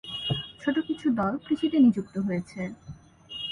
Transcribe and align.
ছোট 0.61 0.75
কিছু 0.87 1.07
দল 1.19 1.33
কৃষিতে 1.45 1.77
নিযুক্ত 1.79 2.15
হয়েছে। 2.27 2.61